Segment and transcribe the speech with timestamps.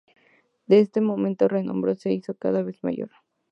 [0.65, 3.11] Desde este momento su renombre se hizo cada vez mayor.